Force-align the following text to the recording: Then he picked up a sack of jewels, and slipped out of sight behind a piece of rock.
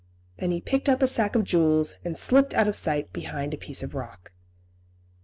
Then 0.37 0.49
he 0.49 0.59
picked 0.61 0.89
up 0.89 1.03
a 1.03 1.07
sack 1.07 1.35
of 1.35 1.43
jewels, 1.43 1.93
and 2.03 2.17
slipped 2.17 2.55
out 2.55 2.67
of 2.67 2.75
sight 2.75 3.13
behind 3.13 3.53
a 3.53 3.55
piece 3.57 3.83
of 3.83 3.93
rock. 3.93 4.31